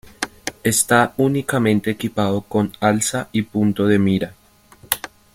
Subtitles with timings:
[0.63, 4.33] Está únicamente equipado con alza y punto de mira.